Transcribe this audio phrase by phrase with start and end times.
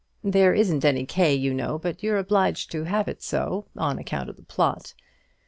[0.23, 4.31] There isn't any quay, you know; but you're obliged to have it so, on account
[4.31, 4.95] of the plot.